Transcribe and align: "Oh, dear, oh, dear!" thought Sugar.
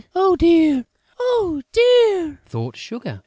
"Oh, 0.15 0.35
dear, 0.35 0.87
oh, 1.19 1.61
dear!" 1.71 2.41
thought 2.47 2.75
Sugar. 2.75 3.19